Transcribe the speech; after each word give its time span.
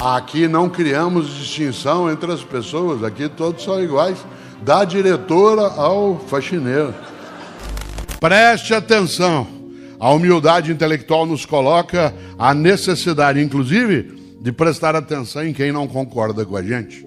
Aqui 0.00 0.46
não 0.46 0.68
criamos 0.68 1.28
distinção 1.34 2.08
entre 2.08 2.30
as 2.30 2.44
pessoas, 2.44 3.02
aqui 3.02 3.28
todos 3.28 3.64
são 3.64 3.82
iguais, 3.82 4.24
da 4.62 4.84
diretora 4.84 5.62
ao 5.62 6.20
faxineiro. 6.20 6.94
Preste 8.20 8.74
atenção. 8.74 9.44
A 9.98 10.10
humildade 10.10 10.70
intelectual 10.70 11.26
nos 11.26 11.44
coloca 11.44 12.14
a 12.38 12.54
necessidade, 12.54 13.40
inclusive, 13.40 14.36
de 14.40 14.52
prestar 14.52 14.94
atenção 14.94 15.44
em 15.44 15.52
quem 15.52 15.72
não 15.72 15.88
concorda 15.88 16.44
com 16.46 16.56
a 16.56 16.62
gente. 16.62 17.04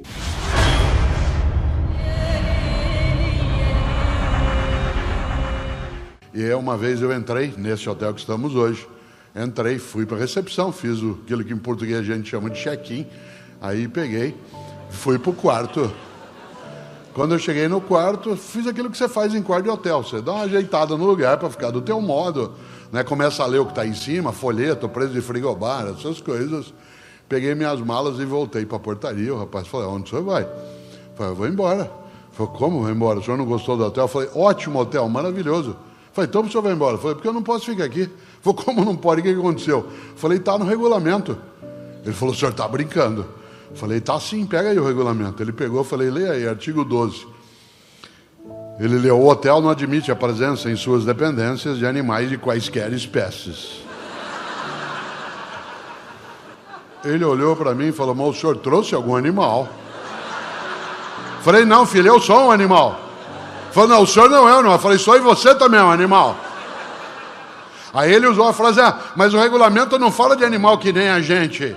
E 6.34 6.54
uma 6.54 6.76
vez 6.76 7.02
eu 7.02 7.16
entrei 7.16 7.54
nesse 7.58 7.90
hotel 7.90 8.14
que 8.14 8.20
estamos 8.20 8.54
hoje. 8.54 8.86
Entrei, 9.36 9.80
fui 9.80 10.06
para 10.06 10.18
a 10.18 10.20
recepção, 10.20 10.72
fiz 10.72 10.98
aquilo 11.24 11.44
que 11.44 11.54
em 11.54 11.58
português 11.58 12.00
a 12.00 12.04
gente 12.04 12.30
chama 12.30 12.50
de 12.50 12.60
check-in. 12.60 13.08
Aí 13.62 13.88
peguei, 13.88 14.36
fui 14.90 15.18
para 15.18 15.30
o 15.30 15.34
quarto. 15.34 15.92
Quando 17.14 17.36
eu 17.36 17.40
cheguei 17.40 17.68
no 17.68 17.80
quarto, 17.80 18.36
fiz 18.36 18.68
aquilo 18.68 18.90
que 18.90 18.98
você 18.98 19.08
faz 19.08 19.34
em 19.34 19.42
quarto 19.42 19.64
de 19.64 19.70
hotel. 19.70 20.04
Você 20.04 20.22
dá 20.22 20.34
uma 20.34 20.44
ajeitada 20.44 20.98
no 20.98 21.06
lugar 21.06 21.38
para 21.38 21.50
ficar 21.50 21.72
do 21.72 21.82
teu 21.82 22.00
modo. 22.02 22.54
Né? 22.92 23.04
Começa 23.04 23.44
a 23.44 23.46
ler 23.46 23.60
o 23.60 23.66
que 23.66 23.72
está 23.72 23.86
em 23.86 23.94
cima, 23.94 24.32
folheto, 24.32 24.88
preço 24.90 25.14
de 25.14 25.22
frigobar, 25.22 25.88
essas 25.88 26.20
coisas. 26.22 26.74
Peguei 27.28 27.56
minhas 27.56 27.80
malas 27.80 28.20
e 28.20 28.26
voltei 28.26 28.66
para 28.66 28.78
a 28.78 28.80
portaria. 28.80 29.34
O 29.34 29.38
rapaz 29.38 29.68
falou, 29.68 29.96
onde 29.96 30.10
você 30.10 30.22
vai? 30.22 30.44
Eu 30.44 30.50
falei, 31.16 31.32
eu 31.32 31.36
vou 31.36 31.48
embora. 31.48 31.92
Falei, 32.34 32.52
como 32.58 32.82
vou 32.82 32.90
embora? 32.90 33.20
O 33.20 33.24
senhor 33.24 33.38
não 33.38 33.46
gostou 33.46 33.78
do 33.78 33.86
hotel? 33.86 34.04
Eu 34.04 34.08
falei, 34.10 34.30
ótimo 34.36 34.80
hotel, 34.80 35.08
maravilhoso. 35.08 35.76
Falei, 36.14 36.28
então 36.28 36.42
o 36.42 36.50
senhor 36.50 36.62
vai 36.62 36.74
embora. 36.74 36.98
Falei, 36.98 37.16
porque 37.16 37.28
eu 37.28 37.34
não 37.34 37.44
posso 37.44 37.66
ficar 37.66 37.86
aqui. 37.86 38.10
Falei, 38.42 38.64
como 38.64 38.84
não 38.84 38.96
pode? 38.96 39.22
O 39.22 39.24
que 39.24 39.30
aconteceu? 39.30 39.88
Falei, 40.16 40.40
está 40.40 40.58
no 40.58 40.66
regulamento. 40.66 41.38
Ele 42.04 42.14
falou, 42.14 42.34
o 42.34 42.38
senhor 42.38 42.52
está 42.52 42.68
brincando. 42.68 43.26
Falei, 43.76 44.02
tá 44.02 44.20
sim, 44.20 44.46
pega 44.46 44.70
aí 44.70 44.80
o 44.80 44.86
regulamento. 44.86 45.42
Ele 45.42 45.52
pegou, 45.52 45.84
falei, 45.84 46.10
leia 46.10 46.34
aí, 46.34 46.48
artigo 46.48 46.84
12. 46.84 47.28
Ele 48.80 48.98
leu, 48.98 49.20
o 49.20 49.28
hotel 49.30 49.62
não 49.62 49.70
admite 49.70 50.12
a 50.12 50.16
presença 50.16 50.70
em 50.70 50.76
suas 50.76 51.06
dependências 51.06 51.78
de 51.78 51.86
animais 51.86 52.30
de 52.30 52.38
quaisquer 52.38 52.92
espécies. 52.92 53.84
Ele 57.04 57.24
olhou 57.24 57.56
para 57.56 57.74
mim 57.74 57.88
e 57.88 57.92
falou, 57.92 58.14
mas 58.14 58.28
o 58.28 58.34
senhor 58.34 58.58
trouxe 58.58 58.96
algum 58.96 59.16
animal? 59.16 59.70
Falei, 61.42 61.66
não, 61.66 61.86
filho, 61.86 62.08
eu 62.08 62.20
sou 62.20 62.48
um 62.48 62.52
animal. 62.52 63.00
Falou, 63.72 63.90
não, 63.90 64.02
o 64.04 64.08
senhor 64.08 64.30
não 64.30 64.50
é 64.50 64.54
um 64.54 64.60
animal. 64.60 64.80
Falei, 64.80 64.98
só 64.98 65.16
e 65.16 65.20
você 65.20 65.56
também 65.56 65.80
é 65.80 65.84
um 65.84 65.92
animal. 65.92 66.36
Aí 67.94 68.14
ele 68.14 68.28
usou 68.28 68.48
a 68.48 68.54
frase, 68.54 68.80
ah, 68.80 68.98
mas 69.16 69.34
o 69.34 69.40
regulamento 69.40 70.00
não 70.00 70.12
fala 70.12 70.36
de 70.36 70.46
animal 70.46 70.78
que 70.78 70.94
nem 70.94 71.10
a 71.10 71.20
gente. 71.20 71.76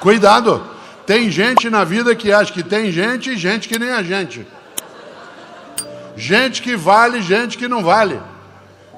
Cuidado, 0.00 0.62
tem 1.06 1.30
gente 1.30 1.70
na 1.70 1.84
vida 1.84 2.14
que 2.14 2.32
acha 2.32 2.52
que 2.52 2.62
tem 2.62 2.90
gente 2.90 3.30
e 3.30 3.36
gente 3.36 3.68
que 3.68 3.78
nem 3.78 3.90
a 3.90 4.02
gente. 4.02 4.46
Gente 6.16 6.62
que 6.62 6.76
vale, 6.76 7.22
gente 7.22 7.56
que 7.56 7.68
não 7.68 7.82
vale. 7.82 8.20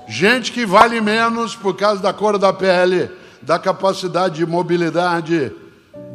Gente 0.09 0.53
que 0.53 0.67
vale 0.67 1.00
menos 1.00 1.55
por 1.55 1.77
causa 1.77 2.03
da 2.03 2.12
cor 2.12 2.39
da 2.39 2.53
pele, 2.53 3.11
da 3.41 3.59
capacidade 3.59 4.37
de 4.37 4.47
mobilidade, 4.47 5.53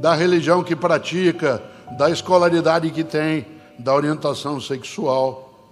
da 0.01 0.13
religião 0.13 0.63
que 0.63 0.75
pratica, 0.75 1.61
da 1.97 2.09
escolaridade 2.09 2.89
que 2.91 3.03
tem 3.03 3.45
da 3.79 3.93
orientação 3.93 4.59
sexual. 4.59 5.71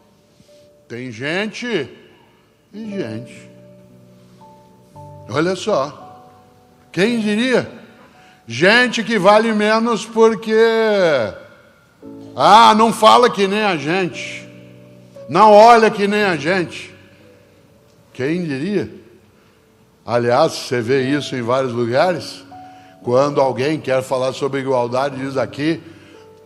Tem 0.87 1.11
gente 1.11 1.89
e 2.73 2.89
gente. 2.89 3.44
Olha 5.29 5.55
só. 5.55 6.01
Quem 6.91 7.19
diria? 7.19 7.69
Gente 8.47 9.03
que 9.03 9.17
vale 9.17 9.53
menos 9.53 10.05
porque. 10.05 10.55
Ah, 12.35 12.73
não 12.75 12.93
fala 12.93 13.29
que 13.29 13.47
nem 13.47 13.63
a 13.63 13.75
gente. 13.75 14.47
Não 15.27 15.51
olha 15.51 15.89
que 15.89 16.07
nem 16.07 16.23
a 16.23 16.35
gente. 16.35 16.93
Quem 18.13 18.43
diria? 18.43 18.89
Aliás, 20.05 20.53
você 20.53 20.81
vê 20.81 21.09
isso 21.09 21.35
em 21.35 21.41
vários 21.41 21.73
lugares. 21.73 22.43
Quando 23.03 23.41
alguém 23.41 23.79
quer 23.79 24.03
falar 24.03 24.33
sobre 24.33 24.61
igualdade, 24.61 25.17
diz 25.17 25.35
aqui: 25.35 25.81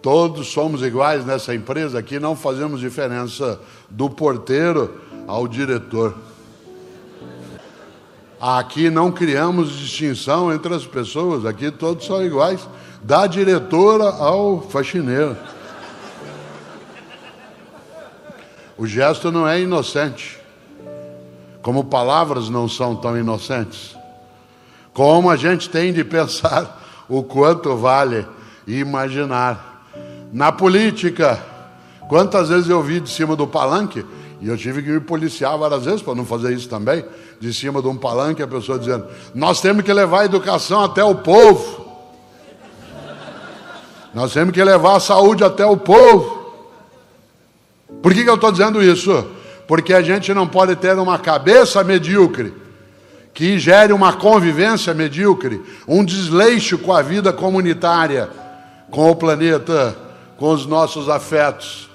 Todos 0.02 0.48
somos 0.48 0.82
iguais 0.82 1.26
nessa 1.26 1.54
empresa 1.54 2.00
aqui, 2.00 2.20
não 2.20 2.36
fazemos 2.36 2.80
diferença 2.80 3.60
do 3.90 4.10
porteiro 4.10 5.02
ao 5.28 5.48
diretor. 5.48 6.16
Aqui 8.40 8.90
não 8.90 9.12
criamos 9.12 9.70
distinção 9.72 10.54
entre 10.54 10.74
as 10.74 10.86
pessoas, 10.86 11.46
aqui 11.46 11.70
todos 11.70 12.06
são 12.06 12.24
iguais, 12.24 12.66
da 13.04 13.28
diretora 13.28 14.06
ao 14.06 14.62
faxineiro. 14.62 15.36
O 18.78 18.88
gesto 18.88 19.30
não 19.30 19.46
é 19.46 19.60
inocente, 19.60 20.40
como 21.62 21.84
palavras 21.84 22.48
não 22.48 22.70
são 22.70 22.96
tão 22.96 23.18
inocentes. 23.18 23.98
Como 24.94 25.30
a 25.30 25.36
gente 25.36 25.70
tem 25.70 25.92
de 25.92 26.06
pensar 26.06 26.82
o 27.10 27.22
quanto 27.22 27.76
vale 27.76 28.26
imaginar 28.66 29.84
na 30.32 30.50
política, 30.50 31.44
quantas 32.08 32.48
vezes 32.48 32.70
eu 32.70 32.82
vi 32.82 33.02
de 33.02 33.10
cima 33.10 33.36
do 33.36 33.46
palanque, 33.46 34.06
e 34.42 34.48
eu 34.48 34.58
tive 34.58 34.82
que 34.82 34.90
me 34.90 35.00
policiar 35.00 35.58
várias 35.58 35.86
vezes 35.86 36.02
para 36.02 36.16
não 36.16 36.26
fazer 36.26 36.54
isso 36.54 36.70
também, 36.70 37.04
de 37.40 37.54
cima 37.54 37.82
de 37.82 37.88
um 37.88 37.96
palanque, 37.96 38.42
a 38.42 38.48
pessoa 38.48 38.80
dizendo: 38.80 39.06
Nós 39.34 39.62
temos 39.62 39.84
que 39.84 39.92
levar 39.92 40.22
a 40.22 40.26
educação 40.26 40.84
até 40.84 41.04
o 41.04 41.16
povo, 41.16 41.86
nós 44.14 44.34
temos 44.34 44.54
que 44.54 44.64
levar 44.64 44.96
a 44.96 45.00
saúde 45.00 45.44
até 45.44 45.66
o 45.66 45.78
povo. 45.78 46.38
Por 48.02 48.14
que, 48.14 48.24
que 48.24 48.30
eu 48.30 48.36
estou 48.36 48.52
dizendo 48.52 48.82
isso? 48.82 49.26
Porque 49.68 49.94
a 49.94 50.02
gente 50.02 50.34
não 50.34 50.48
pode 50.48 50.76
ter 50.76 50.98
uma 50.98 51.20
cabeça 51.20 51.84
medíocre 51.84 52.54
que 53.34 53.60
gere 53.60 53.94
uma 53.94 54.14
convivência 54.14 54.94
medíocre, 54.94 55.62
um 55.88 56.04
desleixo 56.04 56.78
com 56.78 56.92
a 56.92 57.02
vida 57.02 57.32
comunitária, 57.32 58.30
com 58.90 59.12
o 59.12 59.16
planeta 59.16 59.96
com 60.40 60.54
os 60.54 60.66
nossos 60.66 61.10
afetos, 61.10 61.90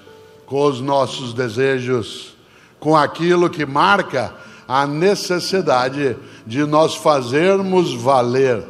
com 0.45 0.63
os 0.65 0.79
nossos 0.79 1.33
desejos, 1.33 2.34
com 2.85 2.95
aquilo 2.95 3.49
que 3.49 3.65
marca 3.65 4.31
a 4.67 4.85
necessidade 4.85 6.15
de 6.45 6.63
nós 6.65 6.93
fazermos 6.93 7.95
valer. 7.95 8.63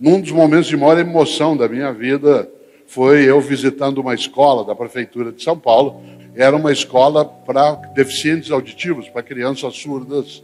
Num 0.00 0.18
dos 0.18 0.30
momentos 0.32 0.68
de 0.68 0.78
maior 0.78 0.96
emoção 0.96 1.54
da 1.54 1.68
minha 1.68 1.92
vida 1.92 2.50
foi 2.86 3.24
eu 3.24 3.38
visitando 3.38 3.98
uma 3.98 4.14
escola 4.14 4.64
da 4.64 4.74
prefeitura 4.74 5.30
de 5.30 5.44
São 5.44 5.58
Paulo. 5.58 6.00
Era 6.34 6.56
uma 6.56 6.72
escola 6.72 7.22
para 7.22 7.72
deficientes 7.94 8.50
auditivos, 8.50 9.10
para 9.10 9.22
crianças 9.22 9.76
surdas. 9.76 10.42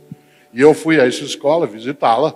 E 0.53 0.61
eu 0.61 0.75
fui 0.75 1.01
a 1.01 1.07
essa 1.07 1.25
escola 1.25 1.67
visitá-la 1.67 2.35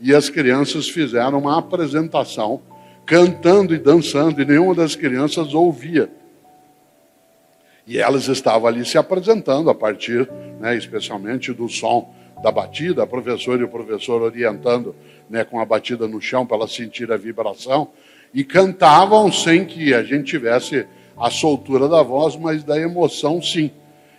e 0.00 0.14
as 0.14 0.30
crianças 0.30 0.88
fizeram 0.88 1.40
uma 1.40 1.58
apresentação 1.58 2.60
cantando 3.04 3.74
e 3.74 3.78
dançando, 3.78 4.40
e 4.40 4.44
nenhuma 4.44 4.76
das 4.76 4.94
crianças 4.94 5.54
ouvia. 5.54 6.08
E 7.88 7.96
elas 7.96 8.28
estavam 8.28 8.68
ali 8.68 8.84
se 8.84 8.98
apresentando 8.98 9.70
a 9.70 9.74
partir, 9.74 10.30
né, 10.60 10.76
especialmente 10.76 11.54
do 11.54 11.70
som 11.70 12.14
da 12.42 12.52
batida, 12.52 13.02
a 13.02 13.06
professora 13.06 13.62
e 13.62 13.64
o 13.64 13.68
professor 13.68 14.20
orientando 14.20 14.94
né, 15.28 15.42
com 15.42 15.58
a 15.58 15.64
batida 15.64 16.06
no 16.06 16.20
chão 16.20 16.44
para 16.44 16.58
ela 16.58 16.68
sentir 16.68 17.10
a 17.10 17.16
vibração, 17.16 17.88
e 18.34 18.44
cantavam 18.44 19.32
sem 19.32 19.64
que 19.64 19.94
a 19.94 20.02
gente 20.02 20.24
tivesse 20.26 20.86
a 21.16 21.30
soltura 21.30 21.88
da 21.88 22.02
voz, 22.02 22.36
mas 22.36 22.62
da 22.62 22.78
emoção 22.78 23.40
sim. 23.40 23.70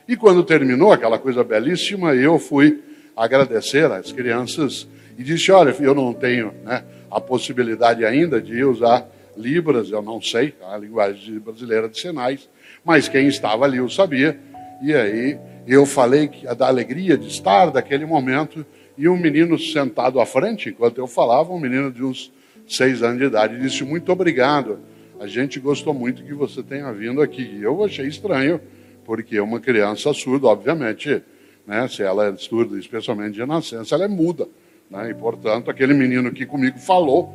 E 0.08 0.18
quando 0.18 0.44
terminou 0.44 0.91
aquela 0.91 1.19
coisa 1.19 1.44
belíssima, 1.44 2.16
eu 2.16 2.40
fui 2.40 2.84
agradecer 3.16 3.85
às 3.91 4.12
crianças 4.12 4.88
e 5.16 5.24
disse: 5.24 5.52
Olha, 5.52 5.75
eu 5.79 5.94
não 5.94 6.12
tenho 6.12 6.52
né, 6.63 6.84
a 7.11 7.22
possibilidade 7.22 8.03
ainda 8.03 8.41
de 8.41 8.64
usar 8.64 9.08
Libras, 9.38 9.90
eu 9.90 10.02
não 10.02 10.22
sei, 10.22 10.53
a 10.70 10.76
linguagem 10.76 11.40
brasileira 11.40 11.88
de 11.88 11.97
sinais, 11.97 12.49
mas 12.90 13.08
quem 13.08 13.28
estava 13.28 13.66
ali 13.66 13.78
eu 13.78 13.88
sabia. 13.88 14.36
E 14.82 14.96
aí 14.96 15.38
eu 15.68 15.86
falei 15.86 16.28
da 16.58 16.68
alegria 16.68 17.16
de 17.16 17.28
estar 17.28 17.68
daquele 17.68 18.03
momento, 18.03 18.66
e 18.97 19.08
um 19.08 19.16
menino 19.16 19.59
sentado 19.59 20.20
à 20.20 20.26
frente, 20.26 20.70
enquanto 20.70 20.97
eu 20.97 21.06
falava, 21.06 21.53
um 21.53 21.59
menino 21.59 21.91
de 21.91 22.03
uns 22.03 22.34
seis 22.68 23.03
anos 23.03 23.20
de 23.20 23.26
idade, 23.26 23.62
disse: 23.62 23.84
Muito 23.84 24.12
obrigado, 24.12 24.80
a 25.20 25.28
gente 25.28 25.59
gostou 25.59 25.94
muito 25.94 26.24
que 26.24 26.34
você 26.34 26.64
tenha 26.64 26.91
vindo 26.91 27.22
aqui. 27.22 27.44
E 27.44 27.62
eu 27.62 27.86
achei 27.86 28.08
estranho, 28.08 28.59
porque 29.06 29.40
uma 29.40 29.59
criança 29.59 30.12
surda, 30.12 30.47
obviamente, 30.47 31.22
né, 31.68 31.88
se 31.88 32.02
ela 32.02 32.30
é 32.30 32.36
surda, 32.38 32.76
especialmente 32.80 33.36
de 33.36 33.46
nascença, 33.46 33.94
ela 33.94 34.06
é 34.06 34.08
muda. 34.08 34.47
Né? 34.90 35.12
E, 35.12 35.14
portanto, 35.14 35.70
aquele 35.70 35.94
menino 35.94 36.32
que 36.32 36.44
comigo 36.44 36.80
falou. 36.80 37.32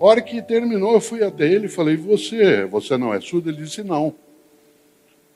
A 0.00 0.04
hora 0.06 0.22
que 0.22 0.40
terminou, 0.40 0.94
eu 0.94 1.00
fui 1.02 1.22
até 1.22 1.46
ele 1.46 1.66
e 1.66 1.68
falei: 1.68 1.94
Você, 1.94 2.64
você 2.64 2.96
não 2.96 3.12
é 3.12 3.20
surdo? 3.20 3.50
Ele 3.50 3.58
disse: 3.58 3.82
Não. 3.82 4.23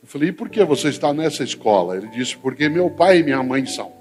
Eu 0.02 0.08
falei: 0.08 0.30
E 0.30 0.32
por 0.32 0.48
que 0.48 0.62
você 0.64 0.88
está 0.88 1.12
nessa 1.12 1.42
escola? 1.42 1.96
Ele 1.96 2.08
disse: 2.08 2.36
Porque 2.36 2.68
meu 2.68 2.90
pai 2.90 3.18
e 3.18 3.22
minha 3.22 3.42
mãe 3.42 3.66
são. 3.66 3.92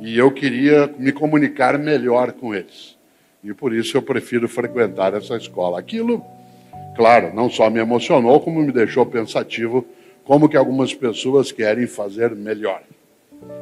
E 0.00 0.16
eu 0.16 0.30
queria 0.30 0.92
me 0.98 1.12
comunicar 1.12 1.78
melhor 1.78 2.32
com 2.32 2.54
eles. 2.54 2.96
E 3.42 3.52
por 3.52 3.74
isso 3.74 3.96
eu 3.96 4.02
prefiro 4.02 4.48
frequentar 4.48 5.14
essa 5.14 5.36
escola. 5.36 5.78
Aquilo, 5.78 6.24
claro, 6.96 7.34
não 7.34 7.50
só 7.50 7.68
me 7.70 7.80
emocionou, 7.80 8.40
como 8.40 8.60
me 8.60 8.72
deixou 8.72 9.04
pensativo 9.06 9.86
como 10.28 10.46
que 10.46 10.58
algumas 10.58 10.92
pessoas 10.92 11.50
querem 11.50 11.86
fazer 11.86 12.36
melhor. 12.36 12.82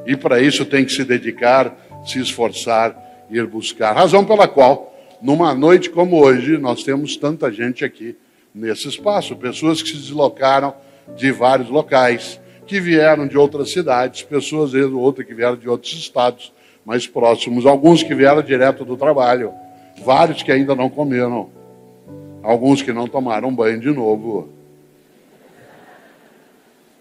E 0.04 0.16
para 0.16 0.40
isso 0.40 0.64
tem 0.64 0.84
que 0.84 0.90
se 0.90 1.04
dedicar, 1.04 1.76
se 2.04 2.18
esforçar, 2.18 3.24
ir 3.30 3.46
buscar. 3.46 3.92
Razão 3.92 4.24
pela 4.24 4.48
qual, 4.48 4.92
numa 5.22 5.54
noite 5.54 5.88
como 5.88 6.20
hoje, 6.20 6.58
nós 6.58 6.82
temos 6.82 7.16
tanta 7.16 7.52
gente 7.52 7.84
aqui 7.84 8.16
nesse 8.52 8.88
espaço, 8.88 9.36
pessoas 9.36 9.80
que 9.80 9.90
se 9.90 9.96
deslocaram 9.96 10.74
de 11.14 11.31
vários 11.31 11.69
locais, 11.69 12.41
que 12.67 12.81
vieram 12.81 13.26
de 13.26 13.38
outras 13.38 13.70
cidades, 13.70 14.23
pessoas, 14.23 14.73
vezes 14.73 14.91
ou 14.91 15.00
outra, 15.00 15.23
que 15.23 15.35
vieram 15.35 15.56
de 15.56 15.69
outros 15.69 15.93
estados 15.93 16.53
mais 16.85 17.06
próximos, 17.06 17.67
alguns 17.67 18.03
que 18.03 18.14
vieram 18.14 18.43
direto 18.43 18.85
do 18.85 18.97
trabalho, 18.97 19.53
vários 20.05 20.43
que 20.43 20.53
ainda 20.53 20.75
não 20.75 20.88
comeram, 20.88 21.50
alguns 22.43 22.82
que 22.82 22.93
não 22.93 23.06
tomaram 23.06 23.55
banho 23.55 23.81
de 23.81 23.91
novo. 23.91 24.49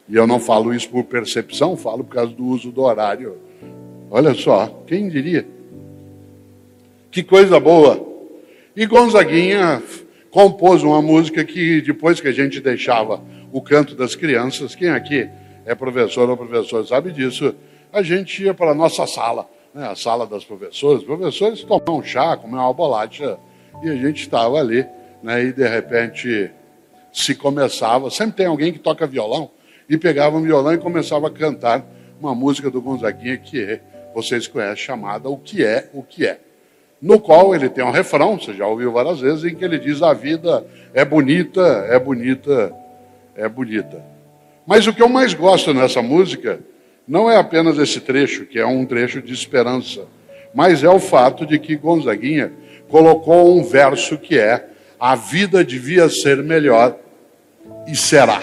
E 0.08 0.16
eu 0.16 0.28
não 0.28 0.40
falo 0.40 0.74
isso 0.74 0.90
por 0.90 1.04
percepção, 1.04 1.76
falo 1.76 2.04
por 2.04 2.14
causa 2.14 2.32
do 2.32 2.46
uso 2.46 2.72
do 2.72 2.82
horário. 2.82 3.38
Olha 4.10 4.34
só, 4.36 4.68
quem 4.86 5.10
diria? 5.10 5.48
Que 7.10 7.24
coisa 7.24 7.60
boa! 7.60 8.06
E 8.76 8.86
Gonzaguinha 8.86 9.82
compôs 10.36 10.84
uma 10.84 11.02
música 11.02 11.46
que 11.46 11.80
depois 11.80 12.20
que 12.20 12.28
a 12.28 12.32
gente 12.34 12.60
deixava 12.60 13.22
o 13.54 13.62
canto 13.62 13.96
das 13.96 14.18
crianças, 14.18 14.76
quem 14.76 14.90
aqui 14.90 15.30
é 15.66 15.74
professor 15.74 16.30
ou 16.30 16.36
professor 16.36 16.86
sabe 16.86 17.14
disso, 17.14 17.56
a 17.90 18.04
gente 18.04 18.44
ia 18.44 18.54
para 18.54 18.72
a 18.72 18.76
nossa 18.76 19.08
sala, 19.08 19.50
né, 19.74 19.88
a 19.88 19.96
sala 19.96 20.28
das 20.28 20.44
professoras. 20.44 21.00
Os 21.00 21.06
professores 21.06 21.64
tomavam 21.64 22.00
um 22.00 22.04
chá, 22.04 22.36
comiam 22.36 22.60
uma 22.60 22.74
bolacha, 22.74 23.38
e 23.82 23.90
a 23.90 23.96
gente 23.96 24.24
estava 24.24 24.60
ali, 24.60 24.86
né, 25.24 25.42
e 25.42 25.54
de 25.54 25.66
repente 25.66 26.52
se 27.14 27.34
começava, 27.34 28.10
sempre 28.10 28.36
tem 28.36 28.48
alguém 28.48 28.74
que 28.74 28.80
toca 28.80 29.08
violão, 29.08 29.50
e 29.90 29.98
pegava 29.98 30.36
um 30.36 30.42
violão 30.42 30.74
e 30.74 30.78
começava 30.78 31.28
a 31.28 31.32
cantar 31.32 31.82
uma 32.20 32.36
música 32.36 32.70
do 32.70 32.82
Gonzaguinha 32.82 33.38
que 33.38 33.80
vocês 34.14 34.48
conhecem, 34.48 34.84
chamada 34.84 35.30
O 35.30 35.38
Que 35.38 35.64
É, 35.64 35.90
O 35.94 36.04
Que 36.04 36.26
É. 36.26 36.42
No 37.02 37.20
qual 37.20 37.54
ele 37.54 37.70
tem 37.70 37.84
um 37.84 37.92
refrão, 37.92 38.40
você 38.40 38.54
já 38.54 38.66
ouviu 38.66 38.92
várias 38.92 39.20
vezes, 39.20 39.44
em 39.44 39.56
que 39.56 39.64
ele 39.64 39.78
diz: 39.78 40.02
A 40.02 40.14
vida 40.14 40.66
é 40.94 41.04
bonita, 41.04 41.62
é 41.90 42.00
bonita, 42.00 42.74
é 43.36 43.48
bonita. 43.48 44.04
Mas 44.66 44.88
o 44.88 44.94
que 44.94 45.02
eu 45.02 45.10
mais 45.10 45.34
gosto 45.34 45.74
nessa 45.74 46.02
música 46.02 46.60
não 47.08 47.30
é 47.30 47.38
apenas 47.38 47.78
esse 47.78 48.00
trecho, 48.00 48.46
que 48.46 48.58
é 48.58 48.66
um 48.66 48.86
trecho 48.86 49.22
de 49.22 49.34
esperança, 49.34 50.06
mas 50.54 50.84
é 50.84 50.90
o 50.90 51.00
fato 51.00 51.46
de 51.46 51.60
que 51.60 51.76
Gonzaguinha 51.76 52.52
colocou 52.88 53.56
um 53.56 53.64
verso 53.64 54.18
que 54.18 54.40
é: 54.40 54.66
A 55.00 55.16
vida 55.16 55.64
devia 55.64 56.10
ser 56.10 56.42
melhor 56.42 56.98
e 57.88 57.96
será. 57.96 58.42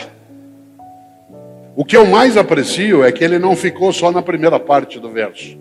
O 1.74 1.84
que 1.84 1.96
eu 1.96 2.04
mais 2.04 2.36
aprecio 2.36 3.02
é 3.02 3.10
que 3.10 3.24
ele 3.24 3.38
não 3.38 3.56
ficou 3.56 3.92
só 3.92 4.12
na 4.12 4.20
primeira 4.20 4.60
parte 4.60 5.00
do 5.00 5.10
verso. 5.10 5.56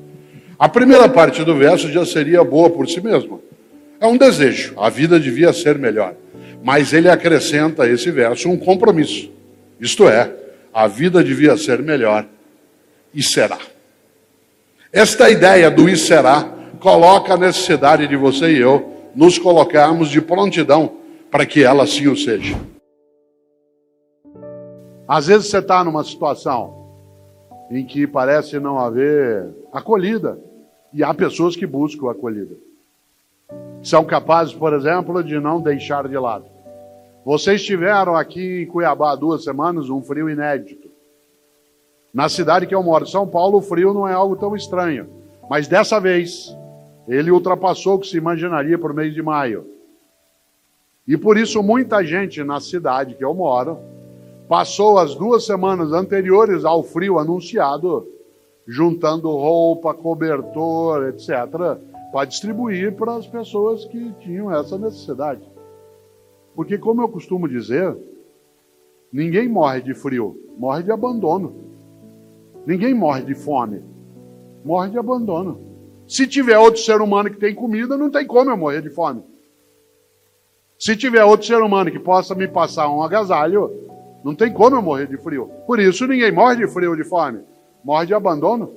A 0.61 0.69
primeira 0.69 1.09
parte 1.09 1.43
do 1.43 1.55
verso 1.55 1.91
já 1.91 2.05
seria 2.05 2.43
boa 2.43 2.69
por 2.69 2.87
si 2.87 3.01
mesma. 3.01 3.39
É 3.99 4.05
um 4.05 4.15
desejo, 4.15 4.79
a 4.79 4.91
vida 4.91 5.19
devia 5.19 5.51
ser 5.51 5.79
melhor. 5.79 6.13
Mas 6.63 6.93
ele 6.93 7.09
acrescenta 7.09 7.81
a 7.81 7.89
esse 7.89 8.11
verso 8.11 8.47
um 8.47 8.55
compromisso. 8.55 9.31
Isto 9.79 10.07
é, 10.07 10.31
a 10.71 10.85
vida 10.85 11.23
devia 11.23 11.57
ser 11.57 11.81
melhor 11.81 12.27
e 13.11 13.23
será. 13.23 13.57
Esta 14.93 15.31
ideia 15.31 15.71
do 15.71 15.89
e 15.89 15.97
será 15.97 16.43
coloca 16.79 17.33
a 17.33 17.37
necessidade 17.37 18.07
de 18.07 18.15
você 18.15 18.51
e 18.51 18.59
eu 18.59 19.09
nos 19.15 19.39
colocarmos 19.39 20.09
de 20.09 20.21
prontidão 20.21 20.97
para 21.31 21.43
que 21.43 21.63
ela 21.63 21.85
assim 21.85 22.07
o 22.07 22.15
seja. 22.15 22.55
Às 25.07 25.25
vezes 25.25 25.47
você 25.47 25.57
está 25.57 25.83
numa 25.83 26.03
situação 26.03 26.87
em 27.71 27.83
que 27.83 28.05
parece 28.05 28.59
não 28.59 28.77
haver 28.77 29.49
acolhida, 29.73 30.50
e 30.93 31.03
há 31.03 31.13
pessoas 31.13 31.55
que 31.55 31.65
buscam 31.65 32.09
acolhida. 32.09 32.55
São 33.83 34.03
capazes, 34.05 34.53
por 34.53 34.73
exemplo, 34.73 35.23
de 35.23 35.39
não 35.39 35.61
deixar 35.61 36.07
de 36.07 36.17
lado. 36.17 36.45
Vocês 37.25 37.63
tiveram 37.63 38.15
aqui 38.15 38.63
em 38.63 38.65
Cuiabá 38.65 39.15
duas 39.15 39.43
semanas 39.43 39.89
um 39.89 40.01
frio 40.01 40.29
inédito. 40.29 40.89
Na 42.13 42.27
cidade 42.27 42.67
que 42.67 42.75
eu 42.75 42.83
moro, 42.83 43.07
São 43.07 43.27
Paulo, 43.27 43.59
o 43.59 43.61
frio 43.61 43.93
não 43.93 44.07
é 44.07 44.13
algo 44.13 44.35
tão 44.35 44.55
estranho. 44.55 45.07
Mas 45.49 45.67
dessa 45.67 45.99
vez, 45.99 46.55
ele 47.07 47.31
ultrapassou 47.31 47.95
o 47.95 47.99
que 47.99 48.07
se 48.07 48.17
imaginaria 48.17 48.77
por 48.77 48.93
mês 48.93 49.13
de 49.13 49.21
maio. 49.21 49.65
E 51.07 51.17
por 51.17 51.37
isso, 51.37 51.61
muita 51.63 52.03
gente 52.03 52.43
na 52.43 52.59
cidade 52.59 53.15
que 53.15 53.23
eu 53.23 53.33
moro 53.33 53.79
passou 54.47 54.99
as 54.99 55.15
duas 55.15 55.45
semanas 55.45 55.93
anteriores 55.93 56.65
ao 56.65 56.83
frio 56.83 57.17
anunciado, 57.17 58.07
juntando 58.67 59.29
roupa, 59.29 59.93
cobertor, 59.93 61.09
etc., 61.09 61.79
para 62.11 62.25
distribuir 62.25 62.93
para 62.95 63.15
as 63.15 63.25
pessoas 63.25 63.85
que 63.85 64.11
tinham 64.19 64.53
essa 64.53 64.77
necessidade. 64.77 65.41
Porque, 66.55 66.77
como 66.77 67.01
eu 67.01 67.09
costumo 67.09 67.47
dizer, 67.47 67.95
ninguém 69.11 69.47
morre 69.47 69.81
de 69.81 69.93
frio, 69.93 70.37
morre 70.57 70.83
de 70.83 70.91
abandono. 70.91 71.55
Ninguém 72.65 72.93
morre 72.93 73.23
de 73.23 73.33
fome, 73.33 73.81
morre 74.63 74.89
de 74.89 74.97
abandono. 74.97 75.59
Se 76.07 76.27
tiver 76.27 76.57
outro 76.57 76.81
ser 76.81 77.01
humano 77.01 77.29
que 77.29 77.37
tem 77.37 77.55
comida, 77.55 77.97
não 77.97 78.11
tem 78.11 78.27
como 78.27 78.51
eu 78.51 78.57
morrer 78.57 78.81
de 78.81 78.89
fome. 78.89 79.23
Se 80.77 80.95
tiver 80.95 81.23
outro 81.23 81.47
ser 81.47 81.61
humano 81.61 81.91
que 81.91 81.99
possa 81.99 82.35
me 82.35 82.47
passar 82.47 82.89
um 82.89 83.01
agasalho, 83.01 83.71
não 84.23 84.35
tem 84.35 84.51
como 84.51 84.75
eu 84.75 84.81
morrer 84.81 85.07
de 85.07 85.17
frio. 85.17 85.49
Por 85.65 85.79
isso 85.79 86.05
ninguém 86.05 86.31
morre 86.31 86.57
de 86.57 86.67
frio 86.67 86.91
ou 86.91 86.95
de 86.95 87.03
fome. 87.03 87.39
Morre 87.83 88.05
de 88.05 88.13
abandono. 88.13 88.73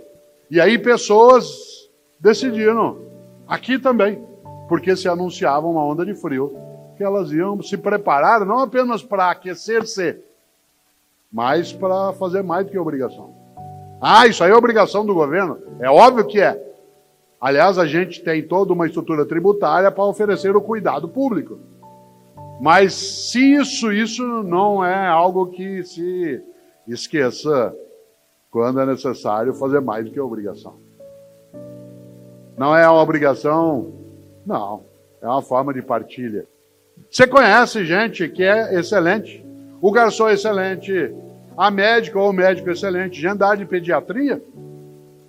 E 0.50 0.60
aí 0.60 0.78
pessoas 0.78 1.90
decidiram, 2.20 2.98
aqui 3.46 3.78
também, 3.78 4.24
porque 4.68 4.96
se 4.96 5.08
anunciava 5.08 5.66
uma 5.66 5.84
onda 5.84 6.04
de 6.04 6.14
frio, 6.14 6.56
que 6.96 7.02
elas 7.02 7.30
iam 7.32 7.60
se 7.62 7.76
preparar 7.76 8.44
não 8.44 8.60
apenas 8.60 9.02
para 9.02 9.30
aquecer-se, 9.30 10.16
mas 11.32 11.72
para 11.72 12.12
fazer 12.12 12.42
mais 12.42 12.64
do 12.64 12.70
que 12.70 12.78
obrigação. 12.78 13.34
Ah, 14.00 14.26
isso 14.26 14.44
aí 14.44 14.50
é 14.50 14.54
obrigação 14.54 15.04
do 15.04 15.14
governo? 15.14 15.58
É 15.80 15.90
óbvio 15.90 16.26
que 16.26 16.40
é. 16.40 16.62
Aliás, 17.40 17.78
a 17.78 17.86
gente 17.86 18.22
tem 18.22 18.42
toda 18.42 18.72
uma 18.72 18.86
estrutura 18.86 19.26
tributária 19.26 19.90
para 19.90 20.04
oferecer 20.04 20.54
o 20.56 20.62
cuidado 20.62 21.08
público. 21.08 21.58
Mas 22.60 22.94
se 22.94 23.54
isso, 23.54 23.92
isso 23.92 24.22
não 24.42 24.84
é 24.84 25.06
algo 25.06 25.48
que 25.48 25.82
se 25.82 26.42
esqueça 26.86 27.74
quando 28.54 28.78
é 28.78 28.86
necessário 28.86 29.52
fazer 29.52 29.80
mais 29.80 30.04
do 30.04 30.12
que 30.12 30.20
obrigação. 30.20 30.76
Não 32.56 32.76
é 32.76 32.88
uma 32.88 33.02
obrigação, 33.02 33.92
não. 34.46 34.84
É 35.20 35.26
uma 35.26 35.42
forma 35.42 35.74
de 35.74 35.82
partilha. 35.82 36.46
Você 37.10 37.26
conhece 37.26 37.84
gente 37.84 38.28
que 38.28 38.44
é 38.44 38.78
excelente. 38.78 39.44
O 39.80 39.90
garçom 39.90 40.28
é 40.28 40.34
excelente. 40.34 41.12
A 41.56 41.68
médica 41.68 42.16
ou 42.16 42.30
o 42.30 42.32
médico 42.32 42.68
é 42.68 42.74
excelente. 42.74 43.26
Andar 43.26 43.56
de 43.56 43.66
pediatria. 43.66 44.40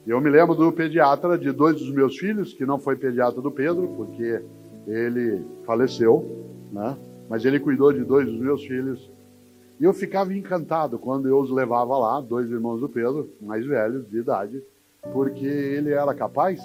Eu 0.05 0.21
me 0.21 0.29
lembro 0.29 0.53
do 0.53 0.71
pediatra 0.71 1.35
de 1.35 1.51
dois 1.51 1.77
dos 1.77 1.89
meus 1.89 2.15
filhos, 2.19 2.53
que 2.53 2.63
não 2.63 2.77
foi 2.77 2.95
pediatra 2.95 3.41
do 3.41 3.49
Pedro, 3.49 3.87
porque 3.97 4.39
ele 4.85 5.43
faleceu, 5.65 6.45
né? 6.71 6.95
mas 7.27 7.43
ele 7.43 7.59
cuidou 7.59 7.91
de 7.91 8.03
dois 8.03 8.27
dos 8.27 8.39
meus 8.39 8.63
filhos. 8.63 9.11
E 9.79 9.83
eu 9.83 9.93
ficava 9.93 10.33
encantado 10.33 10.97
quando 10.97 11.27
eu 11.27 11.39
os 11.39 11.51
levava 11.51 11.97
lá, 11.97 12.21
dois 12.21 12.49
irmãos 12.49 12.79
do 12.79 12.87
Pedro, 12.87 13.29
mais 13.41 13.65
velhos 13.65 14.09
de 14.09 14.19
idade, 14.19 14.63
porque 15.11 15.45
ele 15.45 15.91
era 15.91 16.13
capaz, 16.13 16.61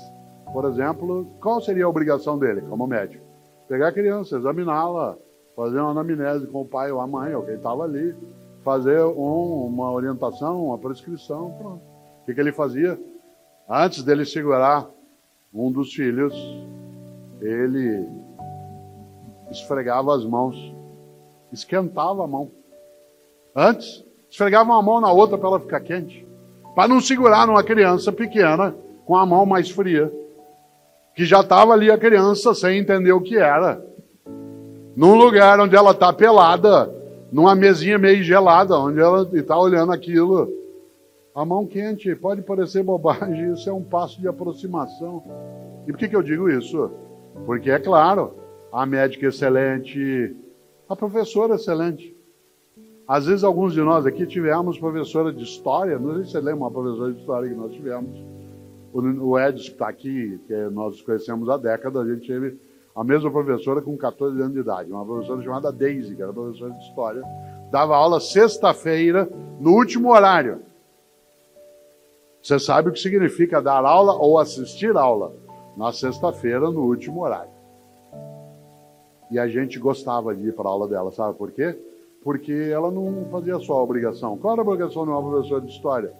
por 0.53 0.65
exemplo, 0.65 1.27
qual 1.41 1.61
seria 1.61 1.85
a 1.85 1.89
obrigação 1.89 2.39
dele 2.39 2.61
como 2.63 2.87
médico? 2.87 3.25
Pegar 3.69 3.89
a 3.89 3.93
criança, 3.93 4.37
examiná-la, 4.37 5.17
fazer 5.57 5.81
uma 5.81 5.91
anamnese 5.91 6.47
com 6.47 6.63
o 6.63 6.67
pai 6.67 6.91
ou 6.91 7.01
a 7.01 7.07
mãe, 7.07 7.35
ou 7.35 7.43
quem 7.43 7.55
estava 7.55 7.85
ali, 7.85 8.15
fazer 8.63 9.03
um, 9.03 9.67
uma 9.67 9.91
orientação, 9.93 10.67
uma 10.67 10.79
prescrição, 10.79 11.51
pronto. 11.59 11.83
O 12.23 12.27
que, 12.27 12.35
que 12.35 12.41
ele 12.41 12.53
fazia? 12.53 12.99
Antes 13.69 14.03
dele 14.03 14.25
segurar 14.25 14.89
um 15.53 15.71
dos 15.71 15.93
filhos, 15.93 16.35
ele 17.41 18.09
esfregava 19.51 20.15
as 20.15 20.25
mãos, 20.25 20.75
esquentava 21.53 22.25
a 22.25 22.27
mão. 22.27 22.51
Antes, 23.63 24.03
esfregava 24.31 24.71
uma 24.71 24.81
mão 24.81 25.03
na 25.03 25.13
outra 25.13 25.37
para 25.37 25.51
ela 25.51 25.61
ficar 25.61 25.81
quente, 25.81 26.27
para 26.75 26.89
não 26.89 26.99
segurar 26.99 27.47
numa 27.47 27.63
criança 27.63 28.11
pequena 28.11 28.75
com 29.05 29.15
a 29.15 29.27
mão 29.27 29.45
mais 29.45 29.69
fria, 29.69 30.11
que 31.15 31.27
já 31.27 31.41
estava 31.41 31.75
ali 31.75 31.91
a 31.91 31.99
criança 31.99 32.55
sem 32.55 32.79
entender 32.79 33.13
o 33.13 33.21
que 33.21 33.37
era. 33.37 33.85
Num 34.97 35.15
lugar 35.15 35.61
onde 35.61 35.77
ela 35.77 35.91
está 35.91 36.11
pelada, 36.11 36.91
numa 37.31 37.55
mesinha 37.55 37.99
meio 37.99 38.23
gelada, 38.23 38.79
onde 38.79 38.99
ela 38.99 39.29
está 39.35 39.59
olhando 39.59 39.93
aquilo. 39.93 40.51
A 41.35 41.45
mão 41.45 41.67
quente, 41.67 42.15
pode 42.15 42.41
parecer 42.41 42.83
bobagem, 42.83 43.53
isso 43.53 43.69
é 43.69 43.73
um 43.75 43.85
passo 43.85 44.19
de 44.23 44.27
aproximação. 44.27 45.23
E 45.87 45.93
por 45.93 45.99
que, 45.99 46.09
que 46.09 46.17
eu 46.17 46.23
digo 46.23 46.49
isso? 46.49 46.91
Porque, 47.45 47.71
é 47.71 47.79
claro, 47.79 48.33
a 48.73 48.87
médica 48.87 49.27
excelente, 49.27 50.35
a 50.89 50.97
professora 50.97 51.57
excelente. 51.57 52.19
Às 53.11 53.27
vezes, 53.27 53.43
alguns 53.43 53.73
de 53.73 53.81
nós 53.81 54.07
aqui 54.07 54.25
tivemos 54.25 54.79
professora 54.79 55.33
de 55.33 55.43
história, 55.43 55.99
não 55.99 56.15
sei 56.15 56.25
se 56.27 56.31
você 56.31 56.39
lembra 56.39 56.61
uma 56.61 56.71
professora 56.71 57.13
de 57.13 57.19
história 57.19 57.49
que 57.49 57.57
nós 57.57 57.73
tivemos. 57.73 58.17
O 58.95 59.37
Edson, 59.37 59.65
que 59.65 59.71
está 59.73 59.89
aqui, 59.89 60.41
que 60.47 60.55
nós 60.71 61.03
conhecemos 61.03 61.49
há 61.49 61.57
décadas, 61.57 62.07
a 62.07 62.15
gente 62.15 62.25
teve 62.25 62.57
a 62.95 63.03
mesma 63.03 63.29
professora 63.29 63.83
com 63.83 63.97
14 63.97 64.41
anos 64.41 64.55
de 64.55 64.61
idade, 64.61 64.93
uma 64.93 65.05
professora 65.05 65.43
chamada 65.43 65.73
Daisy, 65.73 66.15
que 66.15 66.23
era 66.23 66.33
professora 66.33 66.71
de 66.71 66.85
história, 66.85 67.23
dava 67.73 67.97
aula 67.97 68.21
sexta-feira, 68.21 69.29
no 69.59 69.73
último 69.73 70.13
horário. 70.13 70.61
Você 72.41 72.61
sabe 72.61 72.91
o 72.91 72.93
que 72.93 73.01
significa 73.01 73.61
dar 73.61 73.85
aula 73.85 74.15
ou 74.15 74.39
assistir 74.39 74.97
aula? 74.97 75.35
Na 75.77 75.93
sexta-feira, 75.93 76.71
no 76.71 76.83
último 76.83 77.25
horário. 77.25 77.51
E 79.33 79.37
a 79.37 79.49
gente 79.49 79.81
gostava 79.81 80.33
de 80.33 80.47
ir 80.47 80.55
para 80.55 80.69
a 80.69 80.71
aula 80.71 80.87
dela, 80.87 81.11
sabe 81.11 81.37
por 81.37 81.51
quê? 81.51 81.77
Porque 82.23 82.53
ela 82.53 82.91
não 82.91 83.27
fazia 83.31 83.59
só 83.59 83.75
a 83.75 83.83
obrigação. 83.83 84.37
Qual 84.37 84.53
era 84.53 84.63
a 84.63 84.65
obrigação 84.65 85.05
de 85.05 85.11
uma 85.11 85.23
professora 85.23 85.61
de 85.63 85.73
história? 85.73 86.13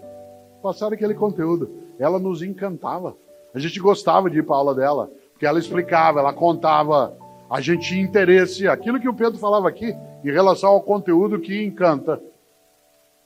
Passar 0.63 0.93
aquele 0.93 1.15
conteúdo. 1.15 1.71
Ela 1.99 2.19
nos 2.19 2.43
encantava. 2.43 3.17
A 3.55 3.59
gente 3.59 3.79
gostava 3.81 4.31
de 4.31 4.39
ir 4.39 4.43
para 4.43 4.57
aula 4.57 4.75
dela, 4.75 5.11
porque 5.33 5.45
ela 5.45 5.59
explicava, 5.59 6.21
ela 6.21 6.33
contava, 6.33 7.17
a 7.51 7.61
gente 7.61 7.89
tinha 7.89 8.03
interesse. 8.03 8.69
Aquilo 8.69 9.01
que 9.01 9.09
o 9.09 9.15
Pedro 9.15 9.39
falava 9.39 9.69
aqui, 9.69 9.95
em 10.25 10.31
relação 10.31 10.71
ao 10.71 10.83
conteúdo 10.83 11.41
que 11.41 11.63
encanta, 11.63 12.23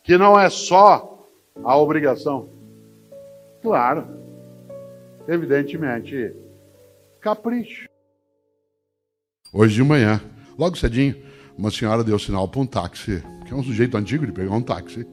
que 0.02 0.16
não 0.16 0.38
é 0.38 0.48
só 0.48 1.26
a 1.62 1.76
obrigação. 1.76 2.48
Claro, 3.62 4.06
evidentemente, 5.28 6.34
capricho. 7.20 7.88
Hoje 9.52 9.76
de 9.76 9.84
manhã, 9.84 10.20
logo 10.58 10.76
cedinho, 10.76 11.16
uma 11.56 11.70
senhora 11.70 12.02
deu 12.02 12.18
sinal 12.18 12.48
para 12.48 12.60
um 12.60 12.66
táxi, 12.66 13.22
que 13.46 13.52
é 13.52 13.56
um 13.56 13.62
sujeito 13.62 13.96
antigo 13.96 14.26
de 14.26 14.32
pegar 14.32 14.52
um 14.52 14.62
táxi. 14.62 15.06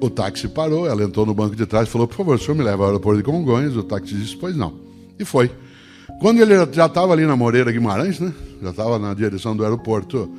O 0.00 0.10
táxi 0.10 0.48
parou, 0.48 0.86
ela 0.86 1.02
entrou 1.04 1.24
no 1.24 1.32
banco 1.32 1.54
de 1.54 1.64
trás 1.64 1.88
e 1.88 1.90
falou: 1.90 2.08
Por 2.08 2.16
favor, 2.16 2.34
o 2.34 2.38
senhor 2.38 2.56
me 2.56 2.62
leva 2.62 2.82
ao 2.82 2.88
aeroporto 2.88 3.18
de 3.18 3.24
Congonhas? 3.24 3.76
O 3.76 3.82
táxi 3.82 4.14
disse: 4.14 4.36
Pois 4.36 4.56
não. 4.56 4.74
E 5.18 5.24
foi. 5.24 5.50
Quando 6.20 6.40
ele 6.40 6.54
já 6.72 6.86
estava 6.86 7.12
ali 7.12 7.24
na 7.24 7.36
Moreira 7.36 7.70
Guimarães, 7.70 8.20
né? 8.20 8.32
Já 8.60 8.70
estava 8.70 8.98
na 8.98 9.14
direção 9.14 9.56
do 9.56 9.64
aeroporto. 9.64 10.30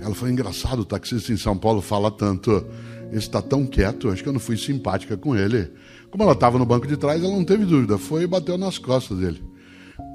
Ela 0.00 0.14
falou: 0.14 0.30
engraçado, 0.30 0.80
o 0.80 0.84
taxista 0.84 1.32
em 1.32 1.36
São 1.36 1.56
Paulo 1.56 1.80
fala 1.80 2.10
tanto. 2.10 2.64
Ele 3.08 3.18
está 3.18 3.40
tão 3.40 3.66
quieto, 3.66 4.10
acho 4.10 4.22
que 4.22 4.28
eu 4.28 4.32
não 4.32 4.40
fui 4.40 4.56
simpática 4.56 5.16
com 5.16 5.34
ele. 5.34 5.70
Como 6.10 6.22
ela 6.22 6.32
estava 6.32 6.58
no 6.58 6.66
banco 6.66 6.86
de 6.86 6.96
trás, 6.96 7.22
ela 7.22 7.32
não 7.32 7.44
teve 7.44 7.64
dúvida, 7.64 7.96
foi 7.96 8.22
e 8.22 8.26
bateu 8.26 8.58
nas 8.58 8.78
costas 8.78 9.18
dele. 9.18 9.42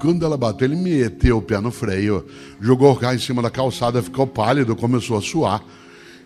Quando 0.00 0.24
ela 0.24 0.36
bateu, 0.36 0.66
ele 0.66 0.76
meteu 0.76 1.38
o 1.38 1.42
pé 1.42 1.60
no 1.60 1.70
freio, 1.70 2.26
jogou 2.60 2.92
o 2.92 2.96
carro 2.96 3.14
em 3.14 3.18
cima 3.18 3.40
da 3.40 3.50
calçada, 3.50 4.02
ficou 4.02 4.26
pálido, 4.26 4.74
começou 4.74 5.16
a 5.16 5.20
suar. 5.20 5.62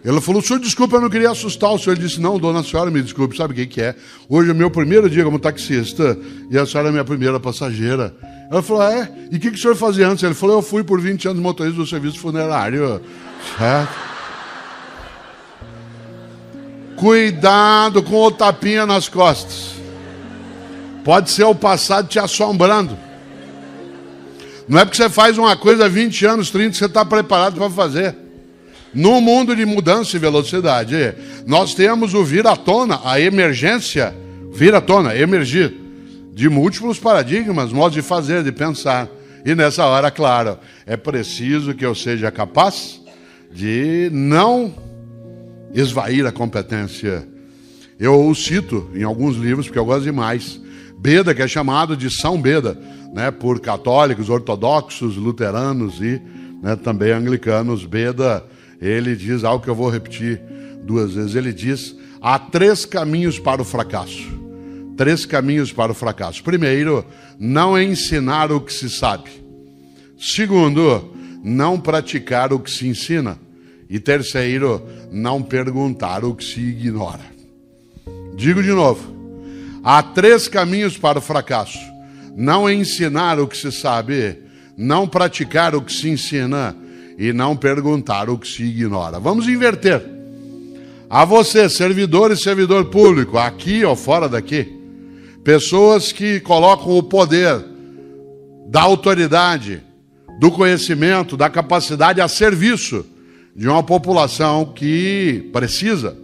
Ela 0.04 0.20
falou: 0.20 0.40
senhor, 0.40 0.60
desculpa, 0.60 0.96
eu 0.96 1.00
não 1.00 1.10
queria 1.10 1.30
assustar 1.30 1.70
o 1.70 1.78
senhor. 1.78 1.98
Disse: 1.98 2.20
não, 2.20 2.38
dona 2.38 2.62
senhora, 2.62 2.90
me 2.90 3.02
desculpe, 3.02 3.36
sabe 3.36 3.52
o 3.52 3.56
que, 3.56 3.66
que 3.66 3.80
é? 3.80 3.94
Hoje 4.28 4.50
é 4.50 4.54
meu 4.54 4.70
primeiro 4.70 5.10
dia 5.10 5.24
como 5.24 5.38
taxista 5.38 6.16
e 6.50 6.56
a 6.56 6.64
senhora 6.64 6.88
é 6.88 6.92
minha 6.92 7.04
primeira 7.04 7.40
passageira. 7.40 8.14
Ela 8.50 8.62
falou: 8.62 8.82
ah, 8.82 8.92
é? 8.92 9.12
E 9.30 9.36
o 9.36 9.40
que, 9.40 9.50
que 9.50 9.58
o 9.58 9.60
senhor 9.60 9.76
fazia 9.76 10.08
antes? 10.08 10.22
Ele 10.22 10.34
falou: 10.34 10.56
eu 10.56 10.62
fui 10.62 10.84
por 10.84 11.00
20 11.00 11.28
anos 11.28 11.42
motorista 11.42 11.78
do 11.78 11.86
serviço 11.86 12.18
funerário. 12.18 13.00
Certo? 13.58 14.08
Cuidado 16.96 18.02
com 18.02 18.24
o 18.24 18.30
tapinha 18.30 18.86
nas 18.86 19.08
costas. 19.08 19.74
Pode 21.04 21.30
ser 21.30 21.44
o 21.44 21.54
passado 21.54 22.08
te 22.08 22.18
assombrando. 22.18 23.07
Não 24.68 24.78
é 24.78 24.84
porque 24.84 24.96
você 24.96 25.08
faz 25.08 25.38
uma 25.38 25.56
coisa 25.56 25.86
há 25.86 25.88
20 25.88 26.26
anos, 26.26 26.50
30, 26.50 26.70
que 26.70 26.76
você 26.76 26.84
está 26.84 27.04
preparado 27.04 27.56
para 27.56 27.70
fazer. 27.70 28.14
No 28.92 29.20
mundo 29.20 29.54
de 29.56 29.64
mudança 29.64 30.16
e 30.16 30.18
velocidade, 30.18 31.14
nós 31.46 31.74
temos 31.74 32.14
o 32.14 32.24
vir 32.24 32.46
à 32.46 32.56
tona, 32.56 33.00
a 33.04 33.20
emergência, 33.20 34.14
vir 34.52 34.74
à 34.74 34.80
tona, 34.80 35.16
emergir, 35.16 35.74
de 36.32 36.48
múltiplos 36.48 36.98
paradigmas, 36.98 37.72
modos 37.72 37.94
de 37.94 38.02
fazer, 38.02 38.42
de 38.42 38.52
pensar. 38.52 39.08
E 39.44 39.54
nessa 39.54 39.86
hora, 39.86 40.10
claro, 40.10 40.58
é 40.86 40.96
preciso 40.96 41.74
que 41.74 41.84
eu 41.84 41.94
seja 41.94 42.30
capaz 42.30 43.00
de 43.50 44.10
não 44.12 44.74
esvair 45.74 46.26
a 46.26 46.32
competência. 46.32 47.26
Eu 47.98 48.26
o 48.26 48.34
cito 48.34 48.90
em 48.94 49.02
alguns 49.02 49.36
livros, 49.36 49.66
porque 49.66 49.78
eu 49.78 49.84
gosto 49.84 50.04
demais. 50.04 50.60
Beda, 50.98 51.34
que 51.34 51.42
é 51.42 51.48
chamado 51.48 51.96
de 51.96 52.10
São 52.10 52.40
Beda, 52.40 52.78
né, 53.12 53.30
por 53.30 53.60
católicos, 53.60 54.28
ortodoxos, 54.28 55.16
luteranos 55.16 56.00
e 56.00 56.20
né, 56.62 56.76
também 56.76 57.12
anglicanos. 57.12 57.84
Beda 57.84 58.44
ele 58.80 59.16
diz 59.16 59.44
algo 59.44 59.62
que 59.62 59.70
eu 59.70 59.74
vou 59.74 59.90
repetir 59.90 60.40
duas 60.82 61.14
vezes. 61.14 61.34
Ele 61.34 61.52
diz: 61.52 61.96
há 62.20 62.38
três 62.38 62.84
caminhos 62.84 63.38
para 63.38 63.60
o 63.60 63.64
fracasso. 63.64 64.38
Três 64.96 65.24
caminhos 65.26 65.72
para 65.72 65.92
o 65.92 65.94
fracasso. 65.94 66.42
Primeiro, 66.42 67.04
não 67.38 67.80
ensinar 67.80 68.50
o 68.50 68.60
que 68.60 68.72
se 68.72 68.90
sabe. 68.90 69.30
Segundo, 70.18 71.14
não 71.42 71.78
praticar 71.78 72.52
o 72.52 72.58
que 72.58 72.70
se 72.70 72.86
ensina. 72.86 73.38
E 73.88 73.98
terceiro, 73.98 74.82
não 75.10 75.42
perguntar 75.42 76.24
o 76.24 76.34
que 76.34 76.44
se 76.44 76.60
ignora. 76.60 77.24
Digo 78.36 78.62
de 78.62 78.70
novo: 78.70 79.12
há 79.82 80.02
três 80.02 80.46
caminhos 80.46 80.96
para 80.96 81.18
o 81.18 81.22
fracasso: 81.22 81.78
não 82.38 82.70
ensinar 82.70 83.40
o 83.40 83.48
que 83.48 83.56
se 83.56 83.72
sabe, 83.72 84.38
não 84.76 85.08
praticar 85.08 85.74
o 85.74 85.82
que 85.82 85.92
se 85.92 86.08
ensina 86.08 86.76
e 87.18 87.32
não 87.32 87.56
perguntar 87.56 88.30
o 88.30 88.38
que 88.38 88.46
se 88.46 88.62
ignora. 88.62 89.18
Vamos 89.18 89.48
inverter. 89.48 90.00
A 91.10 91.24
você, 91.24 91.68
servidor 91.68 92.30
e 92.30 92.36
servidor 92.36 92.84
público, 92.84 93.36
aqui 93.36 93.84
ou 93.84 93.96
fora 93.96 94.28
daqui, 94.28 94.72
pessoas 95.42 96.12
que 96.12 96.38
colocam 96.38 96.96
o 96.96 97.02
poder 97.02 97.60
da 98.68 98.82
autoridade, 98.82 99.82
do 100.38 100.52
conhecimento, 100.52 101.36
da 101.36 101.50
capacidade 101.50 102.20
a 102.20 102.28
serviço 102.28 103.04
de 103.56 103.66
uma 103.66 103.82
população 103.82 104.64
que 104.64 105.50
precisa. 105.52 106.16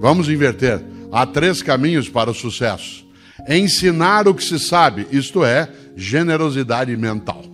Vamos 0.00 0.28
inverter. 0.28 0.80
Há 1.10 1.26
três 1.26 1.60
caminhos 1.60 2.08
para 2.08 2.30
o 2.30 2.34
sucesso: 2.34 3.03
ensinar 3.48 4.26
o 4.26 4.34
que 4.34 4.44
se 4.44 4.58
sabe, 4.58 5.06
isto 5.10 5.44
é, 5.44 5.68
generosidade 5.96 6.96
mental. 6.96 7.44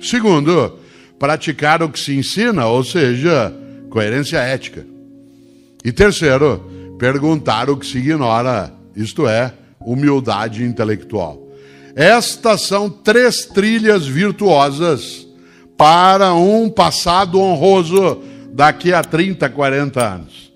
Segundo, 0.00 0.78
praticar 1.18 1.82
o 1.82 1.88
que 1.88 1.98
se 1.98 2.16
ensina, 2.16 2.66
ou 2.66 2.82
seja, 2.82 3.54
coerência 3.88 4.38
ética. 4.38 4.84
E 5.84 5.92
terceiro, 5.92 6.96
perguntar 6.98 7.70
o 7.70 7.76
que 7.76 7.86
se 7.86 7.98
ignora, 7.98 8.72
isto 8.96 9.28
é, 9.28 9.52
humildade 9.80 10.64
intelectual. 10.64 11.40
Estas 11.94 12.62
são 12.62 12.88
três 12.88 13.44
trilhas 13.44 14.06
virtuosas 14.06 15.26
para 15.76 16.34
um 16.34 16.70
passado 16.70 17.40
honroso 17.40 18.22
daqui 18.52 18.92
a 18.92 19.02
30, 19.02 19.48
40 19.48 20.02
anos. 20.02 20.52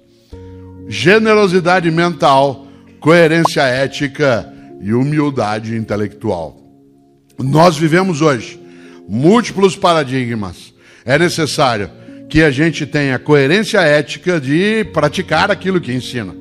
Generosidade 0.89 1.91
mental, 1.91 2.67
coerência 3.01 3.63
ética 3.63 4.56
e 4.81 4.93
humildade 4.93 5.75
intelectual. 5.75 6.61
Nós 7.39 7.77
vivemos 7.77 8.21
hoje 8.21 8.61
múltiplos 9.09 9.77
paradigmas. 9.77 10.75
É 11.05 11.19
necessário 11.19 11.91
que 12.29 12.43
a 12.43 12.51
gente 12.51 12.85
tenha 12.87 13.19
coerência 13.19 13.79
ética 13.79 14.41
de 14.41 14.85
praticar 14.93 15.51
aquilo 15.51 15.81
que 15.81 15.93
ensina. 15.93 16.35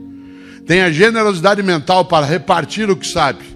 Tenha 0.66 0.92
generosidade 0.92 1.62
mental 1.62 2.06
para 2.06 2.26
repartir 2.26 2.90
o 2.90 2.96
que 2.96 3.06
sabe. 3.06 3.56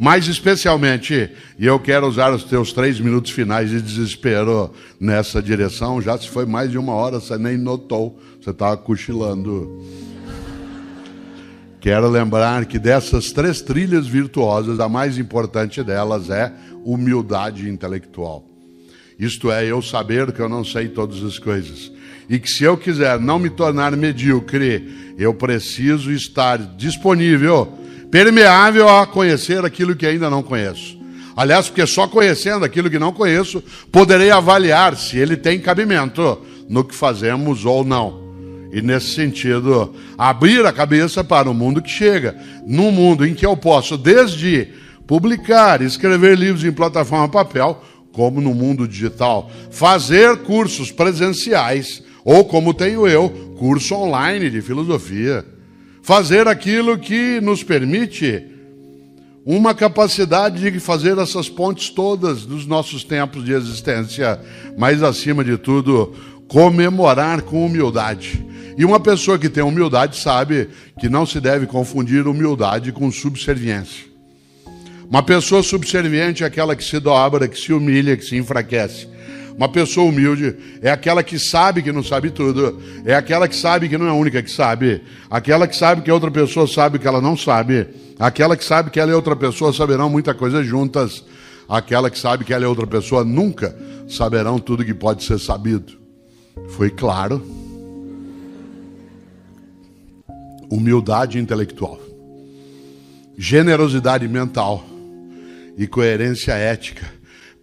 Mais 0.00 0.26
especialmente, 0.26 1.30
e 1.58 1.66
eu 1.66 1.78
quero 1.78 2.08
usar 2.08 2.32
os 2.32 2.42
teus 2.42 2.72
três 2.72 2.98
minutos 2.98 3.30
finais 3.30 3.68
de 3.68 3.82
desespero 3.82 4.72
nessa 4.98 5.42
direção, 5.42 6.00
já 6.00 6.16
se 6.16 6.26
foi 6.26 6.46
mais 6.46 6.70
de 6.70 6.78
uma 6.78 6.94
hora, 6.94 7.20
você 7.20 7.36
nem 7.36 7.58
notou, 7.58 8.18
você 8.40 8.50
estava 8.50 8.78
cochilando. 8.78 9.84
Quero 11.80 12.10
lembrar 12.10 12.66
que 12.66 12.78
dessas 12.78 13.32
três 13.32 13.62
trilhas 13.62 14.06
virtuosas, 14.06 14.78
a 14.80 14.88
mais 14.88 15.16
importante 15.16 15.82
delas 15.82 16.28
é 16.28 16.52
humildade 16.84 17.70
intelectual. 17.70 18.44
Isto 19.18 19.50
é, 19.50 19.64
eu 19.64 19.80
saber 19.80 20.30
que 20.32 20.40
eu 20.40 20.48
não 20.48 20.62
sei 20.62 20.88
todas 20.88 21.22
as 21.22 21.38
coisas. 21.38 21.90
E 22.28 22.38
que 22.38 22.50
se 22.50 22.64
eu 22.64 22.76
quiser 22.76 23.18
não 23.18 23.38
me 23.38 23.48
tornar 23.48 23.96
medíocre, 23.96 25.14
eu 25.18 25.32
preciso 25.32 26.12
estar 26.12 26.58
disponível, 26.58 27.66
permeável 28.10 28.86
a 28.86 29.06
conhecer 29.06 29.64
aquilo 29.64 29.96
que 29.96 30.06
ainda 30.06 30.28
não 30.28 30.42
conheço. 30.42 30.98
Aliás, 31.34 31.68
porque 31.68 31.86
só 31.86 32.06
conhecendo 32.06 32.62
aquilo 32.62 32.90
que 32.90 32.98
não 32.98 33.12
conheço, 33.12 33.62
poderei 33.90 34.30
avaliar 34.30 34.96
se 34.96 35.16
ele 35.16 35.36
tem 35.36 35.58
cabimento 35.58 36.38
no 36.68 36.84
que 36.84 36.94
fazemos 36.94 37.64
ou 37.64 37.82
não. 37.84 38.19
E 38.72 38.80
nesse 38.80 39.14
sentido, 39.14 39.94
abrir 40.16 40.64
a 40.64 40.72
cabeça 40.72 41.24
para 41.24 41.50
o 41.50 41.54
mundo 41.54 41.82
que 41.82 41.90
chega. 41.90 42.36
Num 42.66 42.92
mundo 42.92 43.26
em 43.26 43.34
que 43.34 43.44
eu 43.44 43.56
posso, 43.56 43.96
desde 43.98 44.68
publicar, 45.06 45.82
escrever 45.82 46.38
livros 46.38 46.64
em 46.64 46.70
plataforma 46.70 47.28
papel, 47.28 47.82
como 48.12 48.40
no 48.40 48.54
mundo 48.54 48.86
digital, 48.86 49.50
fazer 49.70 50.36
cursos 50.38 50.92
presenciais, 50.92 52.02
ou 52.24 52.44
como 52.44 52.74
tenho 52.74 53.08
eu, 53.08 53.28
curso 53.58 53.94
online 53.94 54.50
de 54.50 54.60
filosofia. 54.60 55.44
Fazer 56.02 56.48
aquilo 56.48 56.98
que 56.98 57.40
nos 57.40 57.62
permite 57.62 58.44
uma 59.44 59.74
capacidade 59.74 60.70
de 60.70 60.80
fazer 60.80 61.18
essas 61.18 61.48
pontes 61.48 61.90
todas 61.90 62.44
dos 62.44 62.66
nossos 62.66 63.04
tempos 63.04 63.44
de 63.44 63.52
existência, 63.52 64.40
mas 64.76 65.02
acima 65.02 65.42
de 65.42 65.56
tudo, 65.56 66.14
comemorar 66.46 67.42
com 67.42 67.64
humildade. 67.64 68.44
E 68.76 68.84
uma 68.84 69.00
pessoa 69.00 69.38
que 69.38 69.48
tem 69.48 69.62
humildade 69.62 70.16
sabe 70.16 70.68
que 70.98 71.08
não 71.08 71.26
se 71.26 71.40
deve 71.40 71.66
confundir 71.66 72.26
humildade 72.26 72.92
com 72.92 73.10
subserviência. 73.10 74.10
Uma 75.08 75.22
pessoa 75.22 75.62
subserviente 75.62 76.44
é 76.44 76.46
aquela 76.46 76.76
que 76.76 76.84
se 76.84 77.00
dobra, 77.00 77.48
que 77.48 77.58
se 77.58 77.72
humilha, 77.72 78.16
que 78.16 78.24
se 78.24 78.36
enfraquece. 78.36 79.08
Uma 79.56 79.68
pessoa 79.68 80.06
humilde 80.06 80.56
é 80.80 80.90
aquela 80.90 81.22
que 81.22 81.38
sabe 81.38 81.82
que 81.82 81.92
não 81.92 82.02
sabe 82.02 82.30
tudo, 82.30 82.80
é 83.04 83.14
aquela 83.14 83.48
que 83.48 83.56
sabe 83.56 83.88
que 83.88 83.98
não 83.98 84.06
é 84.06 84.10
a 84.10 84.14
única 84.14 84.42
que 84.42 84.50
sabe, 84.50 85.02
aquela 85.28 85.66
que 85.66 85.76
sabe 85.76 86.00
que 86.00 86.10
outra 86.10 86.30
pessoa 86.30 86.66
sabe 86.66 86.98
que 86.98 87.06
ela 87.06 87.20
não 87.20 87.36
sabe, 87.36 87.88
aquela 88.18 88.56
que 88.56 88.64
sabe 88.64 88.90
que 88.90 89.00
ela 89.00 89.10
e 89.10 89.14
outra 89.14 89.36
pessoa 89.36 89.72
saberão 89.72 90.08
muita 90.08 90.32
coisa 90.32 90.62
juntas, 90.62 91.24
aquela 91.68 92.08
que 92.08 92.18
sabe 92.18 92.44
que 92.44 92.54
ela 92.54 92.62
e 92.62 92.66
outra 92.66 92.86
pessoa 92.86 93.24
nunca 93.24 93.76
saberão 94.08 94.58
tudo 94.58 94.84
que 94.84 94.94
pode 94.94 95.24
ser 95.24 95.38
sabido. 95.38 95.92
Foi 96.70 96.88
claro? 96.88 97.59
Humildade 100.70 101.38
intelectual, 101.38 101.98
generosidade 103.36 104.28
mental 104.28 104.84
e 105.76 105.86
coerência 105.86 106.52
ética. 106.52 107.06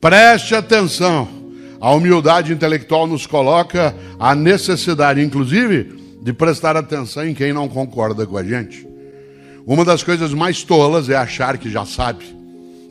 Preste 0.02 0.54
atenção. 0.54 1.28
A 1.80 1.92
humildade 1.92 2.52
intelectual 2.52 3.08
nos 3.08 3.26
coloca 3.26 3.96
a 4.20 4.34
necessidade, 4.36 5.22
inclusive, 5.22 5.96
de 6.22 6.34
prestar 6.34 6.76
atenção 6.76 7.26
em 7.26 7.34
quem 7.34 7.54
não 7.54 7.70
concorda 7.70 8.26
com 8.26 8.38
a 8.38 8.44
gente. 8.44 8.88
Uma 9.66 9.86
das 9.86 10.04
coisas 10.04 10.34
mais 10.34 10.64
tolas 10.64 11.08
é 11.08 11.16
achar 11.16 11.58
que 11.58 11.70
já 11.70 11.86
sabe 11.86 12.38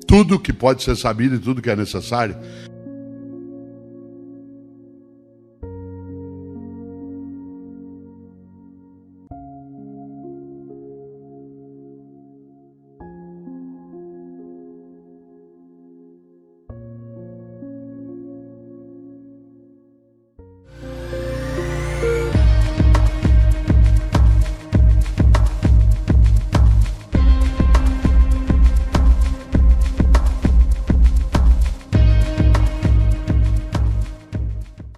tudo 0.07 0.39
que 0.39 0.53
pode 0.53 0.83
ser 0.83 0.97
sabido 0.97 1.35
e 1.35 1.39
tudo 1.39 1.61
que 1.61 1.69
é 1.69 1.77
necessário. 1.77 2.37